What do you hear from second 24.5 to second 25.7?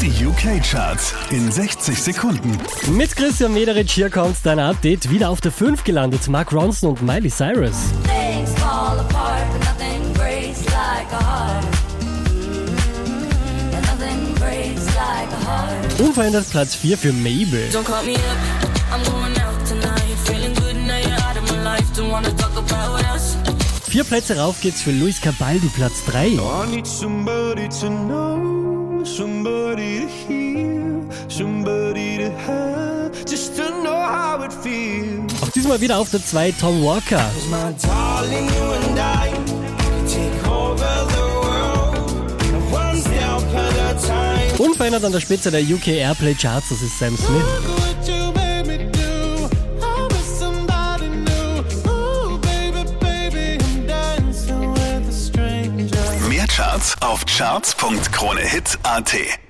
geht's für Luis Cabal, du